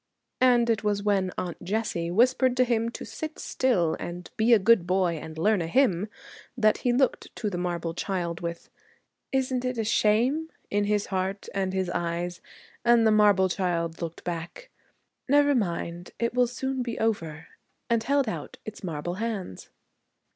[0.39, 4.57] And it was when Aunt Jessie whispered to him to sit still and be a
[4.57, 6.09] good boy and learn a hymn,
[6.57, 8.71] that he looked to the marble child with,
[9.31, 12.41] 'Isn't it a shame?' in his heart and his eyes,
[12.83, 14.71] and the marble child looked back,
[15.29, 17.45] 'Never mind, it will soon be over,'
[17.87, 19.69] and held out its marble hands.